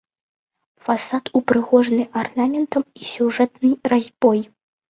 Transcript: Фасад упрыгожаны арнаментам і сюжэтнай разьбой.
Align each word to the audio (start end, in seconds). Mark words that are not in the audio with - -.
Фасад 0.85 1.29
упрыгожаны 1.41 2.03
арнаментам 2.23 2.83
і 3.01 3.07
сюжэтнай 3.13 3.73
разьбой. 3.95 4.39